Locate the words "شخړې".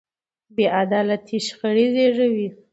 1.47-1.85